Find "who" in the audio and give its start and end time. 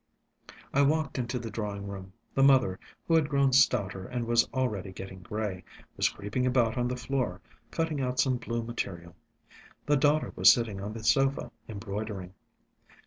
3.07-3.13